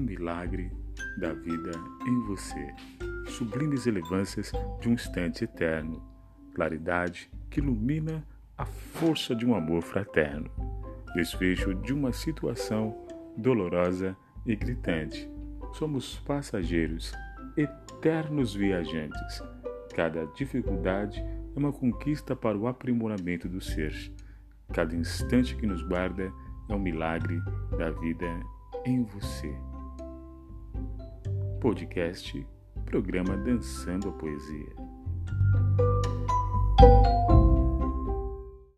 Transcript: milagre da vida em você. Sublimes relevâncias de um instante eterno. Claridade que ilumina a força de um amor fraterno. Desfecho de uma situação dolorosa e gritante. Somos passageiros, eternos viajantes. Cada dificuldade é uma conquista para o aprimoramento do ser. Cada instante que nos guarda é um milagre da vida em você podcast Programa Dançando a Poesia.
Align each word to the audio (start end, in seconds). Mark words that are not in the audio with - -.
milagre 0.00 0.70
da 1.18 1.32
vida 1.32 1.70
em 2.06 2.20
você. 2.26 2.74
Sublimes 3.28 3.84
relevâncias 3.84 4.52
de 4.80 4.88
um 4.88 4.92
instante 4.92 5.44
eterno. 5.44 6.02
Claridade 6.54 7.30
que 7.50 7.60
ilumina 7.60 8.26
a 8.56 8.64
força 8.64 9.34
de 9.34 9.46
um 9.46 9.54
amor 9.54 9.82
fraterno. 9.82 10.50
Desfecho 11.14 11.74
de 11.74 11.92
uma 11.92 12.12
situação 12.12 13.06
dolorosa 13.36 14.16
e 14.44 14.56
gritante. 14.56 15.30
Somos 15.72 16.18
passageiros, 16.20 17.12
eternos 17.56 18.54
viajantes. 18.54 19.42
Cada 19.94 20.26
dificuldade 20.26 21.20
é 21.20 21.58
uma 21.58 21.72
conquista 21.72 22.34
para 22.34 22.56
o 22.56 22.66
aprimoramento 22.66 23.48
do 23.48 23.60
ser. 23.60 23.92
Cada 24.72 24.94
instante 24.94 25.56
que 25.56 25.66
nos 25.66 25.82
guarda 25.82 26.32
é 26.68 26.74
um 26.74 26.78
milagre 26.78 27.40
da 27.76 27.90
vida 27.90 28.26
em 28.84 29.02
você 29.04 29.54
podcast 31.60 32.46
Programa 32.86 33.36
Dançando 33.36 34.08
a 34.08 34.12
Poesia. 34.12 35.67